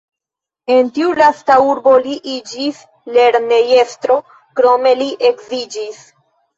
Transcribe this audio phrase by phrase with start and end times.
[0.75, 2.81] En tiu lasta urbo li iĝis
[3.21, 6.07] lernejestro, krome li edziĝis.